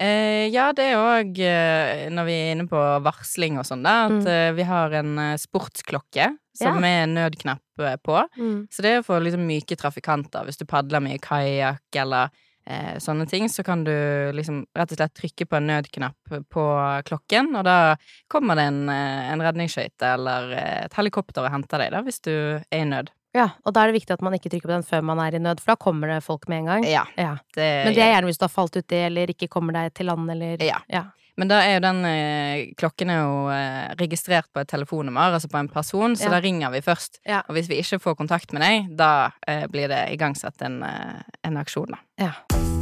Eh, 0.02 0.48
ja, 0.50 0.72
det 0.74 0.88
er 0.90 0.96
òg, 0.98 1.38
eh, 1.38 2.08
når 2.10 2.24
vi 2.26 2.32
er 2.34 2.52
inne 2.56 2.66
på 2.68 2.80
varsling 3.04 3.58
og 3.60 3.64
sånn, 3.68 3.84
da, 3.86 4.06
at 4.06 4.10
Mm. 4.10 4.26
eh, 4.26 4.52
vi 4.52 4.62
har 4.66 4.90
en 4.92 5.18
eh, 5.18 5.36
sportsklokke 5.36 6.36
som 6.56 6.82
Ja. 6.82 7.02
er 7.04 7.06
nødknapp 7.06 7.60
på. 7.78 7.96
på. 8.02 8.24
Så 8.70 8.82
det 8.82 8.90
er 8.98 9.02
for 9.02 9.20
liksom 9.20 9.46
myke 9.46 9.76
trafikanter. 9.76 10.44
Hvis 10.44 10.58
du 10.58 10.64
padler 10.64 11.00
mye 11.00 11.18
kajakk 11.18 11.80
eller 11.94 12.30
eh, 12.66 12.96
sånne 12.98 13.28
ting, 13.28 13.44
så 13.48 13.62
kan 13.64 13.84
du 13.84 13.90
liksom 14.32 14.64
rett 14.74 14.90
og 14.92 14.96
slett 14.98 15.14
trykke 15.14 15.46
på 15.46 15.56
en 15.58 15.66
nødknapp 15.68 16.48
på 16.48 16.64
klokken, 17.04 17.54
og 17.56 17.64
da 17.64 17.96
kommer 18.30 18.54
det 18.56 18.64
en, 18.70 18.88
en 18.88 19.38
redningsskøyte 19.40 20.00
eller 20.14 20.52
et 20.86 20.92
helikopter 20.94 21.44
og 21.44 21.50
henter 21.52 21.78
deg, 21.78 21.90
da, 21.92 22.00
hvis 22.02 22.20
du 22.22 22.30
er 22.72 22.80
i 22.80 22.84
nød. 22.84 23.10
Ja, 23.34 23.48
og 23.66 23.74
da 23.74 23.82
er 23.82 23.90
det 23.90 23.98
viktig 23.98 24.14
at 24.14 24.22
man 24.22 24.36
ikke 24.36 24.52
trykker 24.52 24.70
på 24.70 24.76
den 24.76 24.86
før 24.86 25.02
man 25.02 25.18
er 25.24 25.34
i 25.34 25.42
nød, 25.42 25.60
for 25.62 25.74
da 25.74 25.80
kommer 25.80 26.12
det 26.12 26.20
folk 26.24 26.46
med 26.48 26.62
en 26.62 26.70
gang. 26.70 26.86
Ja. 26.86 27.02
Ja. 27.18 27.34
Det, 27.56 27.66
Men 27.88 27.96
det 27.96 28.04
er 28.04 28.12
gjerne 28.14 28.30
hvis 28.30 28.38
du 28.38 28.46
har 28.46 28.54
falt 28.54 28.78
uti 28.78 29.00
eller 29.08 29.32
ikke 29.34 29.50
kommer 29.50 29.74
deg 29.74 29.94
til 29.94 30.06
land 30.12 30.30
eller 30.36 30.62
Ja. 30.62 30.80
ja. 30.88 31.04
Men 31.36 31.50
da 31.50 31.56
er 31.66 31.72
jo 31.74 31.80
den 31.82 32.04
eh, 32.06 32.60
klokken 32.78 33.10
er 33.10 33.24
jo 33.24 33.38
eh, 33.50 33.88
registrert 33.98 34.46
på 34.54 34.62
et 34.62 34.70
telefonnummer, 34.70 35.34
altså 35.34 35.50
på 35.50 35.58
en 35.58 35.68
person, 35.72 36.14
så 36.14 36.30
da 36.30 36.38
ringer 36.38 36.70
vi 36.70 36.78
først. 36.86 37.18
Ja. 37.26 37.42
Og 37.48 37.58
hvis 37.58 37.66
vi 37.72 37.80
ikke 37.82 37.98
får 37.98 38.14
kontakt 38.22 38.54
med 38.54 38.62
deg, 38.62 38.94
da 38.94 39.32
eh, 39.48 39.66
blir 39.66 39.90
det 39.90 40.04
igangsatt 40.14 40.62
en, 40.62 40.78
eh, 40.86 41.26
en 41.42 41.58
aksjon, 41.58 41.90
da. 41.98 42.28
ja. 42.28 42.73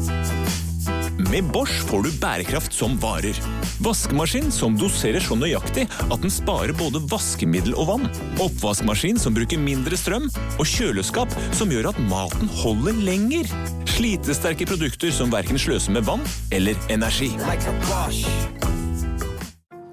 Med 1.19 1.45
Bosch 1.52 1.83
får 1.88 2.02
du 2.02 2.11
bærekraft 2.21 2.73
som 2.73 2.97
varer. 3.02 3.37
Vaskemaskin 3.85 4.50
som 4.54 4.76
doserer 4.78 5.21
så 5.21 5.37
nøyaktig 5.37 5.85
at 6.09 6.23
den 6.23 6.33
sparer 6.33 6.73
både 6.76 7.02
vaskemiddel 7.11 7.76
og 7.76 7.88
vann. 7.90 8.09
Oppvaskmaskin 8.40 9.21
som 9.21 9.37
bruker 9.37 9.61
mindre 9.61 9.99
strøm. 9.99 10.31
Og 10.57 10.69
kjøleskap 10.69 11.33
som 11.57 11.73
gjør 11.73 11.90
at 11.92 12.00
maten 12.09 12.50
holder 12.62 12.97
lenger. 13.04 13.50
Slitesterke 13.92 14.66
produkter 14.69 15.12
som 15.14 15.33
verken 15.33 15.61
sløser 15.61 15.95
med 15.97 16.09
vann 16.09 16.25
eller 16.54 16.78
energi. 16.92 17.33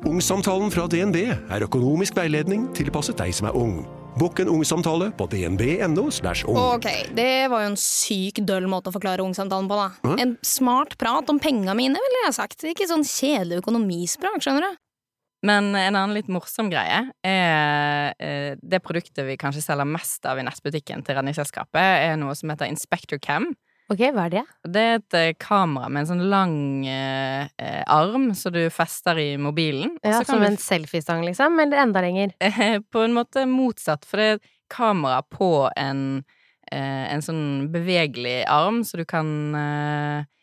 Ungsamtalen 0.10 0.72
fra 0.74 0.88
DNB 0.90 1.24
er 1.28 1.68
økonomisk 1.68 2.16
veiledning 2.18 2.70
tilpasset 2.78 3.20
deg 3.20 3.36
som 3.36 3.52
er 3.52 3.60
ung. 3.60 3.82
Bokk 4.20 4.42
en 4.44 4.50
ungsamtale 4.52 5.12
på 5.16 5.30
dnb.no. 5.32 6.10
ung. 6.10 6.58
Ok, 6.60 6.88
det 7.16 7.48
var 7.52 7.64
jo 7.64 7.70
en 7.72 7.80
syk 7.80 8.42
døll 8.44 8.68
måte 8.68 8.92
å 8.92 8.96
forklare 8.96 9.24
ungsamtalen 9.24 9.70
på, 9.70 9.78
da. 9.80 10.16
En 10.20 10.34
smart 10.44 10.98
prat 11.00 11.30
om 11.32 11.40
penga 11.40 11.76
mine, 11.78 11.96
ville 11.96 12.26
jeg 12.26 12.36
sagt. 12.36 12.66
Ikke 12.68 12.90
sånn 12.90 13.06
kjedelig 13.08 13.62
økonomisprat, 13.62 14.44
skjønner 14.44 14.68
du. 14.68 14.82
Men 15.48 15.72
en 15.72 15.96
annen 15.96 16.18
litt 16.18 16.28
morsom 16.28 16.68
greie 16.68 17.06
er 17.24 18.12
eh, 18.20 18.58
det 18.60 18.82
produktet 18.84 19.24
vi 19.24 19.38
kanskje 19.40 19.64
selger 19.64 19.88
mest 19.88 20.28
av 20.28 20.42
i 20.42 20.44
nettbutikken 20.44 21.06
til 21.08 21.16
Redningsselskapet, 21.16 21.80
er 21.80 22.20
noe 22.20 22.36
som 22.36 22.52
heter 22.52 22.68
Inspector 22.68 23.22
Cam. 23.24 23.54
Ok, 23.90 24.02
hva 24.14 24.28
er 24.28 24.34
det? 24.34 24.42
Det 24.70 24.82
er 24.86 25.00
et 25.00 25.16
eh, 25.18 25.32
kamera 25.42 25.88
med 25.90 26.04
en 26.04 26.10
sånn 26.12 26.28
lang 26.30 26.58
eh, 26.86 27.48
eh, 27.58 27.82
arm 27.90 28.30
som 28.38 28.54
du 28.54 28.62
fester 28.74 29.18
i 29.18 29.30
mobilen. 29.42 29.96
Ja, 30.06 30.22
som 30.28 30.44
en 30.46 30.60
selfiestang, 30.62 31.24
liksom? 31.26 31.58
Eller 31.64 31.82
enda 31.86 32.04
lenger? 32.06 32.36
Eh, 32.60 32.80
på 32.82 33.02
en 33.06 33.16
måte 33.16 33.46
motsatt, 33.50 34.06
for 34.06 34.20
det 34.20 34.26
er 34.28 34.38
et 34.38 34.50
kamera 34.70 35.24
på 35.26 35.70
en, 35.80 36.24
eh, 36.72 37.06
en 37.14 37.24
sånn 37.26 37.70
bevegelig 37.74 38.44
arm, 38.52 38.84
så 38.86 39.00
du 39.02 39.06
kan 39.10 39.30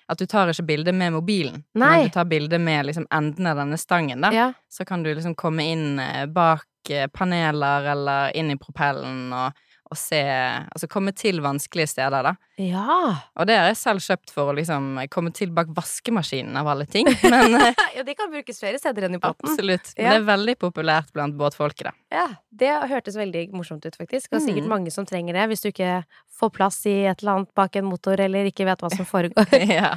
At 0.06 0.20
du 0.22 0.26
tar 0.30 0.46
ikke 0.46 0.62
bilde 0.62 0.92
med 0.94 1.12
mobilen, 1.16 1.64
Nei. 1.74 1.86
men 1.90 2.04
du 2.06 2.12
tar 2.14 2.28
bilde 2.30 2.60
med 2.62 2.86
liksom 2.86 3.08
enden 3.10 3.46
av 3.50 3.58
denne 3.58 3.74
stangen, 3.78 4.22
da. 4.22 4.30
Ja. 4.30 4.52
Så 4.70 4.86
kan 4.86 5.02
du 5.02 5.10
liksom 5.10 5.34
komme 5.34 5.66
inn 5.66 5.98
bak 6.30 6.92
paneler 7.12 7.88
eller 7.90 8.36
inn 8.38 8.52
i 8.54 8.56
propellen 8.56 9.32
og, 9.34 9.58
å 9.86 9.96
se 9.98 10.18
Altså 10.66 10.88
komme 10.90 11.12
til 11.14 11.38
vanskelige 11.44 11.86
steder, 11.92 12.26
da. 12.26 12.32
Ja. 12.58 12.96
Og 13.38 13.46
det 13.46 13.54
har 13.58 13.68
jeg 13.70 13.76
selv 13.78 14.02
kjøpt 14.02 14.32
for 14.34 14.50
å 14.50 14.54
liksom 14.56 14.96
komme 15.12 15.30
til 15.36 15.52
bak 15.54 15.68
vaskemaskinen, 15.76 16.56
av 16.58 16.66
alle 16.72 16.86
ting. 16.90 17.06
Men 17.32 17.54
eh, 17.54 17.74
ja, 17.96 18.02
det 18.06 18.16
kan 18.18 18.30
brukes 18.32 18.58
flere 18.62 18.80
steder 18.82 19.06
enn 19.06 19.14
i 19.18 19.20
båten. 19.22 19.46
absolutt. 19.46 19.92
Ja. 19.94 20.10
det 20.10 20.20
er 20.22 20.26
veldig 20.26 20.56
populært 20.64 21.12
blant 21.14 21.36
båtfolket, 21.38 21.90
da. 21.90 21.94
Ja, 22.12 22.26
det 22.50 22.72
hørtes 22.90 23.16
veldig 23.20 23.46
morsomt 23.54 23.86
ut, 23.86 23.96
faktisk. 24.00 24.32
Og 24.34 24.42
sikkert 24.42 24.64
Mm. 24.66 24.72
mange 24.72 24.90
som 24.90 25.06
trenger 25.06 25.36
det, 25.38 25.46
hvis 25.52 25.62
du 25.62 25.68
ikke 25.70 26.00
får 26.40 26.50
plass 26.56 26.80
i 26.90 26.96
et 27.06 27.22
eller 27.22 27.36
annet 27.38 27.54
bak 27.54 27.76
en 27.78 27.86
motor, 27.86 28.18
eller 28.20 28.48
ikke 28.50 28.66
vet 28.66 28.82
hva 28.82 28.90
som 28.90 29.06
foregår. 29.14 29.54
ja. 29.70 29.92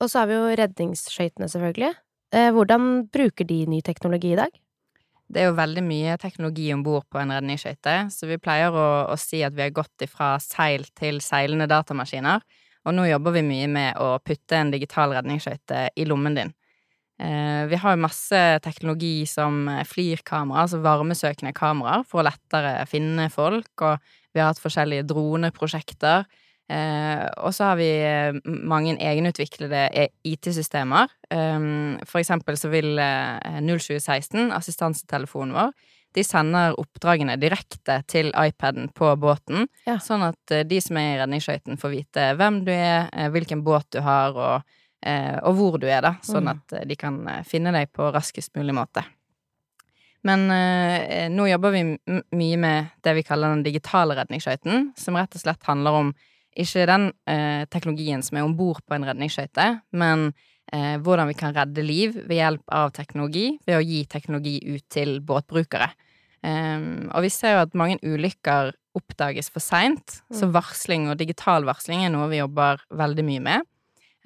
Og 0.00 0.06
så 0.08 0.20
har 0.22 0.28
vi 0.30 0.36
jo 0.38 0.48
redningsskøytene, 0.60 1.48
selvfølgelig. 1.50 1.92
Eh, 2.32 2.50
hvordan 2.54 3.08
bruker 3.12 3.44
de 3.48 3.64
ny 3.66 3.80
teknologi 3.82 4.32
i 4.32 4.38
dag? 4.38 4.52
Det 5.28 5.42
er 5.42 5.50
jo 5.50 5.58
veldig 5.58 5.82
mye 5.84 6.14
teknologi 6.20 6.70
om 6.72 6.82
bord 6.84 7.04
på 7.12 7.20
en 7.20 7.34
redningsskøyte, 7.34 7.96
så 8.14 8.28
vi 8.30 8.38
pleier 8.40 8.72
å, 8.72 8.86
å 9.12 9.16
si 9.20 9.42
at 9.44 9.52
vi 9.56 9.66
har 9.66 9.74
gått 9.76 10.06
ifra 10.06 10.36
seil 10.40 10.86
til 10.96 11.20
seilende 11.24 11.68
datamaskiner, 11.68 12.44
og 12.88 12.96
nå 12.96 13.04
jobber 13.10 13.36
vi 13.36 13.44
mye 13.44 13.66
med 13.68 14.00
å 14.00 14.14
putte 14.24 14.56
en 14.56 14.72
digital 14.72 15.12
redningsskøyte 15.18 15.90
i 16.00 16.06
lommen 16.08 16.38
din. 16.38 16.54
Eh, 17.20 17.66
vi 17.68 17.76
har 17.82 17.96
jo 17.96 18.04
masse 18.06 18.40
teknologi 18.64 19.26
som 19.28 19.66
FLIR-kamera, 19.82 20.64
altså 20.64 20.80
varmesøkende 20.84 21.52
kameraer, 21.56 22.06
for 22.08 22.22
å 22.22 22.28
lettere 22.28 22.86
finne 22.88 23.26
folk, 23.34 23.72
og 23.82 23.98
vi 24.32 24.40
har 24.40 24.52
hatt 24.52 24.62
forskjellige 24.62 25.08
droneprosjekter. 25.10 26.24
Eh, 26.68 27.24
og 27.40 27.54
så 27.56 27.70
har 27.70 27.76
vi 27.80 27.86
eh, 28.04 28.36
mange 28.44 28.96
egenutviklede 29.00 29.86
e- 29.96 30.10
IT-systemer. 30.28 31.08
Um, 31.32 31.96
for 32.04 32.20
eksempel 32.20 32.58
så 32.60 32.68
vil 32.72 32.98
eh, 33.00 33.60
0716, 33.64 34.50
assistansetelefonen 34.52 35.54
vår, 35.56 35.72
de 36.16 36.24
sender 36.24 36.76
oppdragene 36.80 37.34
direkte 37.40 37.98
til 38.08 38.30
iPaden 38.36 38.90
på 38.96 39.10
båten, 39.20 39.66
Ja. 39.88 39.96
sånn 40.00 40.24
at 40.28 40.52
eh, 40.52 40.64
de 40.68 40.80
som 40.84 40.96
er 41.00 41.14
i 41.14 41.18
redningsskøyten 41.22 41.80
får 41.80 41.94
vite 41.94 42.28
hvem 42.36 42.62
du 42.68 42.72
er, 42.72 43.08
eh, 43.12 43.28
hvilken 43.32 43.64
båt 43.64 43.88
du 43.96 44.00
har, 44.04 44.36
og, 44.36 44.62
eh, 45.04 45.36
og 45.42 45.56
hvor 45.56 45.78
du 45.80 45.86
er, 45.88 46.00
da, 46.04 46.14
sånn 46.24 46.48
Mm. 46.48 46.54
at 46.56 46.72
eh, 46.82 46.84
de 46.88 46.96
kan 46.96 47.20
eh, 47.28 47.42
finne 47.48 47.72
deg 47.72 47.92
på 47.92 48.12
raskest 48.12 48.52
mulig 48.56 48.74
måte. 48.76 49.04
Men 50.26 50.50
eh, 50.50 51.28
nå 51.30 51.46
jobber 51.48 51.70
vi 51.76 51.82
mye 52.36 52.56
med 52.58 52.88
det 53.06 53.14
vi 53.20 53.22
kaller 53.22 53.54
den 53.54 53.62
digitale 53.64 54.16
redningsskøyten, 54.18 54.90
som 54.98 55.16
rett 55.16 55.36
og 55.36 55.40
slett 55.44 55.62
handler 55.68 55.92
om 56.02 56.10
ikke 56.58 56.86
den 56.90 57.08
eh, 57.30 57.64
teknologien 57.70 58.22
som 58.24 58.38
er 58.38 58.46
om 58.46 58.56
bord 58.58 58.82
på 58.86 58.96
en 58.96 59.06
redningsskøyte, 59.08 59.68
men 59.98 60.30
eh, 60.72 60.96
hvordan 61.02 61.30
vi 61.30 61.38
kan 61.38 61.54
redde 61.56 61.84
liv 61.86 62.18
ved 62.24 62.40
hjelp 62.40 62.74
av 62.74 62.92
teknologi, 62.96 63.52
ved 63.66 63.78
å 63.78 63.84
gi 63.84 64.02
teknologi 64.10 64.58
ut 64.66 64.84
til 64.92 65.18
båtbrukere. 65.24 65.90
Ehm, 66.46 67.08
og 67.10 67.24
vi 67.26 67.32
ser 67.34 67.56
jo 67.56 67.64
at 67.64 67.74
mange 67.78 67.98
ulykker 68.04 68.74
oppdages 68.98 69.50
for 69.54 69.62
seint, 69.62 70.20
så 70.34 70.48
varsling 70.50 71.08
og 71.10 71.18
digital 71.20 71.66
varsling 71.66 72.04
er 72.04 72.12
noe 72.14 72.28
vi 72.30 72.40
jobber 72.40 72.82
veldig 72.98 73.24
mye 73.26 73.44
med. 73.44 73.68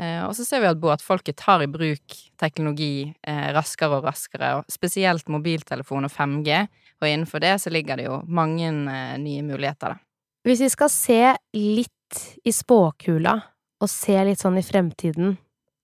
Eh, 0.01 0.23
og 0.25 0.33
så 0.37 0.47
ser 0.47 0.63
vi 0.63 0.71
at 0.71 0.81
båtfolket 0.81 1.37
tar 1.41 1.65
i 1.65 1.71
bruk 1.71 2.17
teknologi 2.41 3.13
eh, 3.29 3.49
raskere 3.55 3.99
og 3.99 4.09
raskere, 4.09 4.55
og 4.59 4.73
spesielt 4.73 5.29
mobiltelefon 5.33 6.09
og 6.09 6.15
5G, 6.15 6.63
og 7.03 7.09
innenfor 7.09 7.43
det 7.45 7.59
så 7.61 7.73
ligger 7.73 8.01
det 8.01 8.09
jo 8.09 8.23
mange 8.27 8.71
eh, 8.71 9.19
nye 9.21 9.45
muligheter, 9.47 9.95
da. 9.95 10.12
Hvis 10.43 10.63
vi 10.65 10.69
skal 10.73 10.91
se 10.91 11.23
litt 11.55 12.23
i 12.45 12.53
spåkula, 12.53 13.37
og 13.83 13.91
se 13.91 14.15
litt 14.27 14.43
sånn 14.43 14.59
i 14.59 14.67
fremtiden, 14.67 15.37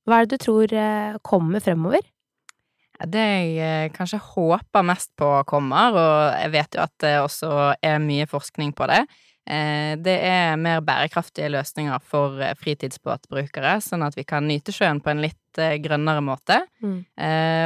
hva 0.08 0.22
er 0.22 0.26
det 0.26 0.38
du 0.38 0.44
tror 0.46 0.72
eh, 0.72 1.18
kommer 1.22 1.62
fremover? 1.62 2.02
Det 2.98 3.22
jeg 3.22 3.54
eh, 3.62 3.90
kanskje 3.94 4.18
håper 4.32 4.86
mest 4.86 5.12
på 5.18 5.30
kommer, 5.46 5.94
og 5.94 6.20
jeg 6.40 6.52
vet 6.54 6.78
jo 6.78 6.84
at 6.84 6.94
det 7.04 7.16
også 7.22 7.50
er 7.76 7.98
mye 8.02 8.26
forskning 8.30 8.72
på 8.74 8.88
det, 8.90 9.02
eh, 9.46 9.92
det 10.00 10.16
er 10.26 10.58
mer 10.58 10.80
bærekraftige 10.86 11.52
løsninger 11.54 12.02
for 12.02 12.40
fritidsbåtbrukere, 12.62 13.76
sånn 13.84 14.06
at 14.06 14.18
vi 14.18 14.26
kan 14.26 14.48
nyte 14.48 14.74
sjøen 14.74 15.02
på 15.04 15.12
en 15.12 15.22
litt 15.26 15.36
grønnere 15.58 16.22
måte. 16.22 16.60
Mm. 16.84 16.98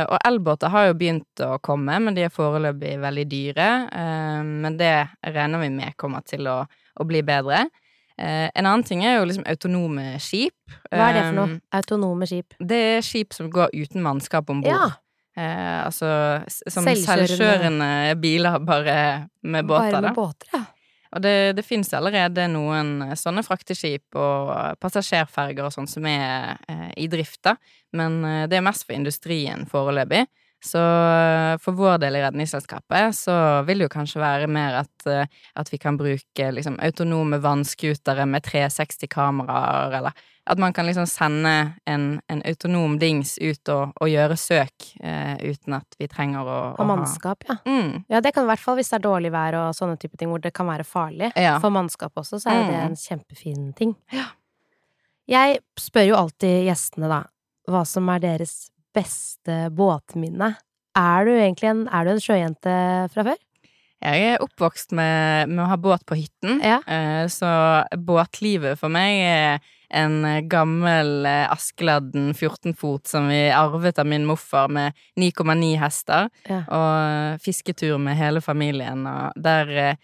Og 0.08 0.14
elbåter 0.25 0.70
har 0.72 0.87
jo 0.87 0.94
begynt 0.96 1.42
å 1.44 1.58
komme, 1.61 1.99
men 2.00 2.16
de 2.16 2.22
er 2.25 2.32
foreløpig 2.32 2.94
veldig 3.02 3.25
dyre. 3.28 3.66
Men 4.46 4.78
det 4.80 4.94
regner 5.28 5.61
vi 5.61 5.68
med 5.75 5.99
kommer 6.00 6.25
til 6.25 6.49
å, 6.49 6.62
å 7.00 7.06
bli 7.08 7.22
bedre. 7.22 7.66
Eh, 8.18 8.50
En 8.54 8.66
annen 8.66 8.84
ting 8.84 9.04
er 9.04 9.18
jo 9.18 9.25
liksom 9.25 9.46
autonome 9.49 10.18
skip. 10.20 10.54
Hva 10.90 11.08
er 11.11 11.14
det 11.16 11.22
for 11.30 11.38
noe? 11.38 11.54
Eh, 11.56 11.78
Autonome 11.78 12.26
skip? 12.28 12.54
Det 12.61 12.82
er 12.99 13.00
skip 13.06 13.32
som 13.32 13.49
går 13.50 13.72
uten 13.75 14.02
mannskap 14.04 14.50
om 14.52 14.61
bord. 14.62 14.72
Ja. 14.75 14.90
Eh, 15.34 15.78
altså 15.87 16.44
som 16.68 16.84
Selvkjørende. 16.84 18.14
biler, 18.20 18.58
bare 18.61 19.28
med 19.42 19.64
båter, 19.66 19.90
Bare 19.92 20.00
da. 20.02 20.08
med 20.08 20.14
båter, 20.14 20.49
ja. 20.52 20.64
Og 21.14 21.20
det, 21.20 21.56
det 21.56 21.64
finnes 21.64 21.90
allerede 21.92 22.46
noen 22.49 23.11
sånne 23.20 23.42
frakteskip 23.44 24.16
og 24.16 24.78
passasjerferger 24.80 25.66
og 25.66 25.72
sånn 25.75 25.88
som 25.88 26.06
er 26.08 26.56
eh, 26.68 26.87
i 27.04 27.08
drift, 27.12 27.42
da. 27.44 27.56
Men 27.92 28.22
eh, 28.25 28.46
det 28.49 28.56
er 28.56 28.64
mest 28.64 28.87
for 28.87 28.96
industrien 28.96 29.66
foreløpig. 29.68 30.22
Så 30.64 30.78
eh, 30.78 31.59
for 31.59 31.75
vår 31.75 31.99
del 31.99 32.16
i 32.16 32.23
Redningsselskapet 32.23 33.16
så 33.16 33.35
vil 33.66 33.83
det 33.83 33.88
jo 33.88 33.92
kanskje 33.92 34.21
være 34.23 34.47
mer 34.47 34.83
at, 34.85 35.07
eh, 35.11 35.40
at 35.59 35.73
vi 35.73 35.78
kan 35.83 35.97
bruke 35.99 36.50
liksom 36.54 36.76
autonome 36.78 37.40
vannskutere 37.42 38.26
med 38.31 38.47
360-kameraer, 38.47 39.97
eller 39.99 40.28
at 40.45 40.59
man 40.59 40.73
kan 40.73 40.87
liksom 40.87 41.07
sende 41.07 41.73
en, 41.85 42.21
en 42.26 42.42
autonom 42.47 42.97
dings 42.99 43.37
ut 43.38 43.69
og, 43.75 43.92
og 44.00 44.11
gjøre 44.11 44.37
søk 44.38 44.88
eh, 45.02 45.35
uten 45.42 45.76
at 45.78 45.99
vi 45.99 46.09
trenger 46.11 46.47
å, 46.47 46.59
å 46.73 46.83
Og 46.83 46.90
mannskap, 46.90 47.47
ja. 47.49 47.59
Mm. 47.66 48.04
Ja, 48.11 48.23
det 48.23 48.35
kan 48.35 48.47
i 48.47 48.50
hvert 48.50 48.62
fall 48.62 48.78
hvis 48.78 48.90
det 48.90 48.99
er 49.00 49.07
dårlig 49.07 49.33
vær 49.35 49.59
og 49.61 49.76
sånne 49.78 49.99
type 50.02 50.19
ting 50.19 50.31
hvor 50.31 50.42
det 50.42 50.54
kan 50.54 50.71
være 50.71 50.87
farlig. 50.87 51.31
Ja. 51.38 51.59
For 51.62 51.75
mannskap 51.75 52.14
også, 52.19 52.42
så 52.42 52.54
er 52.54 52.62
mm. 52.62 52.71
det 52.71 52.81
en 52.87 52.99
kjempefin 52.99 53.71
ting. 53.78 53.95
Jeg 55.31 55.62
spør 55.78 56.09
jo 56.11 56.19
alltid 56.19 56.66
gjestene, 56.66 57.11
da, 57.11 57.23
hva 57.71 57.85
som 57.87 58.11
er 58.11 58.23
deres 58.23 58.72
beste 58.94 59.70
båtminne. 59.76 60.54
Er 60.99 61.25
du 61.25 61.32
egentlig 61.32 61.70
en, 61.70 61.87
er 61.88 62.04
du 62.04 62.11
en 62.14 62.20
sjøjente 62.20 62.75
fra 63.14 63.25
før? 63.30 63.38
Jeg 64.02 64.25
er 64.32 64.42
oppvokst 64.42 64.90
med, 64.99 65.49
med 65.52 65.62
å 65.62 65.68
ha 65.70 65.76
båt 65.78 66.02
på 66.08 66.16
hytten, 66.18 66.58
Ja. 66.64 66.80
eh, 66.90 67.28
så 67.30 67.84
båtlivet 68.02 68.75
for 68.80 68.90
meg 68.90 69.20
er 69.22 69.61
en 69.94 70.25
gammel 70.50 71.25
eh, 71.28 71.44
Askeladden 71.52 72.32
14-fot 72.34 73.06
som 73.06 73.28
vi 73.30 73.44
arvet 73.54 74.00
av 74.02 74.08
min 74.11 74.26
morfar 74.26 74.68
med 74.75 74.99
9,9 75.20 75.76
hester, 75.78 76.28
Ja. 76.50 76.64
og 76.66 77.38
fisketur 77.46 77.99
med 78.02 78.18
hele 78.18 78.40
familien, 78.42 79.06
og 79.06 79.38
der 79.38 79.70
eh, 79.70 79.94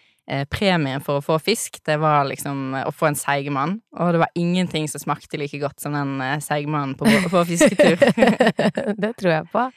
premien 0.53 1.03
for 1.05 1.19
å 1.19 1.25
få 1.25 1.39
fisk, 1.41 1.81
det 1.89 1.97
var 2.03 2.27
liksom 2.29 2.77
å 2.83 2.93
få 2.93 3.11
en 3.11 3.19
seigmann, 3.19 3.79
og 3.97 4.15
det 4.15 4.23
var 4.23 4.33
ingenting 4.39 4.89
som 4.91 5.03
smakte 5.03 5.41
like 5.41 5.61
godt 5.63 5.81
som 5.81 5.97
den 5.97 6.19
eh, 6.25 6.39
seigmannen 6.45 6.97
på, 6.99 7.09
på 7.33 7.45
fisketur. 7.49 7.97
det 9.03 9.15
tror 9.21 9.33
jeg 9.33 9.47
på. 9.53 9.69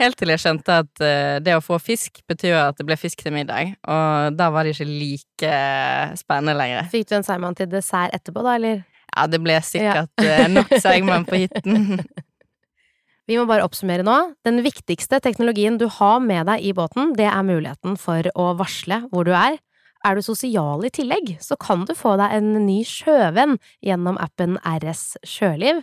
Helt 0.00 0.16
til 0.16 0.32
jeg 0.32 0.40
skjønte 0.40 0.78
at 0.82 1.02
eh, 1.04 1.36
det 1.44 1.54
å 1.58 1.62
få 1.64 1.78
fisk 1.82 2.22
betyr 2.30 2.56
at 2.58 2.80
det 2.80 2.86
ble 2.88 2.96
fisk 2.98 3.22
til 3.22 3.36
middag, 3.36 3.76
og 3.84 4.38
da 4.38 4.48
var 4.52 4.66
det 4.66 4.74
ikke 4.74 4.88
like 4.88 5.52
eh, 5.52 6.16
spennende 6.18 6.56
lenger. 6.58 6.88
Fikk 6.92 7.10
du 7.10 7.18
en 7.20 7.26
seigmann 7.26 7.58
til 7.58 7.70
dessert 7.70 8.16
etterpå, 8.16 8.42
da, 8.46 8.56
eller? 8.58 8.82
Ja, 9.10 9.28
det 9.30 9.42
ble 9.42 9.56
sikkert 9.66 10.24
ja. 10.24 10.44
nok 10.50 10.74
seigmann 10.82 11.28
på 11.28 11.44
hytten. 11.44 12.00
Vi 13.30 13.36
må 13.38 13.44
bare 13.46 13.62
oppsummere 13.62 14.02
nå. 14.02 14.14
Den 14.42 14.58
viktigste 14.64 15.20
teknologien 15.22 15.76
du 15.78 15.84
har 16.00 16.18
med 16.24 16.48
deg 16.48 16.64
i 16.66 16.72
båten, 16.74 17.12
det 17.14 17.28
er 17.30 17.44
muligheten 17.46 17.94
for 18.00 18.26
å 18.34 18.52
varsle 18.58 19.04
hvor 19.12 19.28
du 19.28 19.30
er. 19.38 19.60
Er 20.06 20.16
du 20.16 20.22
sosial 20.24 20.84
i 20.86 20.90
tillegg, 20.92 21.34
så 21.44 21.58
kan 21.60 21.84
du 21.84 21.92
få 21.96 22.14
deg 22.20 22.32
en 22.38 22.54
ny 22.64 22.80
sjøvenn 22.88 23.58
gjennom 23.84 24.16
appen 24.22 24.56
RS 24.64 25.18
Sjøliv. 25.28 25.82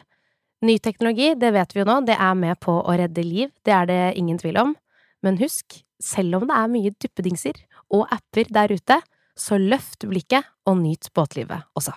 Ny 0.65 0.79
teknologi, 0.81 1.35
det 1.37 1.51
vet 1.53 1.75
vi 1.75 1.83
jo 1.83 1.85
nå, 1.85 1.99
det 2.07 2.15
er 2.17 2.33
med 2.37 2.57
på 2.63 2.79
å 2.81 2.95
redde 2.97 3.21
liv, 3.21 3.51
det 3.61 3.75
er 3.77 3.85
det 3.89 4.01
ingen 4.17 4.39
tvil 4.41 4.57
om. 4.57 4.73
Men 5.21 5.37
husk, 5.37 5.83
selv 6.01 6.39
om 6.39 6.47
det 6.49 6.57
er 6.57 6.73
mye 6.73 6.95
duppedingser 6.97 7.61
og 7.93 8.09
apper 8.13 8.49
der 8.53 8.73
ute, 8.73 8.97
så 9.37 9.59
løft 9.61 10.07
blikket 10.09 10.49
og 10.65 10.79
nyt 10.81 11.11
båtlivet 11.13 11.69
også. 11.77 11.93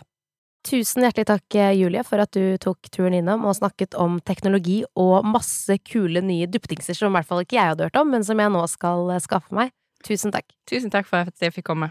Tusen 0.67 1.07
hjertelig 1.07 1.25
takk, 1.31 1.57
Julie, 1.73 2.03
for 2.05 2.21
at 2.21 2.37
du 2.37 2.59
tok 2.61 2.91
turen 2.93 3.17
innom 3.17 3.47
og 3.49 3.57
snakket 3.57 3.97
om 3.97 4.19
teknologi 4.21 4.83
og 4.93 5.25
masse 5.25 5.79
kule 5.89 6.21
nye 6.21 6.49
duppedingser 6.53 6.99
som 6.99 7.15
i 7.15 7.17
hvert 7.17 7.31
fall 7.31 7.41
ikke 7.47 7.57
jeg 7.57 7.73
hadde 7.73 7.89
hørt 7.89 7.97
om, 7.97 8.13
men 8.13 8.27
som 8.27 8.41
jeg 8.41 8.53
nå 8.53 8.67
skal 8.69 9.09
eh, 9.15 9.23
skaffe 9.25 9.57
meg. 9.57 9.73
Tusen 10.05 10.37
takk. 10.37 10.53
Tusen 10.69 10.93
takk 10.93 11.09
for 11.09 11.33
at 11.33 11.41
jeg 11.41 11.57
fikk 11.57 11.71
komme. 11.73 11.91